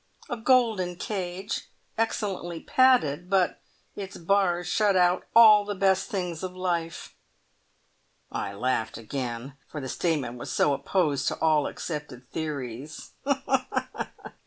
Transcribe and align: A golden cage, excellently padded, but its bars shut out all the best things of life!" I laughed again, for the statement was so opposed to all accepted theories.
A 0.29 0.35
golden 0.35 0.95
cage, 0.95 1.67
excellently 1.95 2.59
padded, 2.59 3.29
but 3.29 3.61
its 3.95 4.17
bars 4.17 4.65
shut 4.65 4.95
out 4.95 5.27
all 5.35 5.63
the 5.63 5.75
best 5.75 6.09
things 6.09 6.41
of 6.41 6.55
life!" 6.55 7.13
I 8.31 8.51
laughed 8.53 8.97
again, 8.97 9.57
for 9.67 9.79
the 9.79 9.87
statement 9.87 10.39
was 10.39 10.51
so 10.51 10.73
opposed 10.73 11.27
to 11.27 11.39
all 11.39 11.67
accepted 11.67 12.27
theories. 12.31 13.11